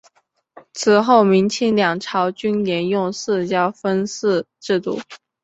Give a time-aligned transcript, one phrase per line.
[0.73, 4.99] 此后明清两朝均沿用四郊分祀制度。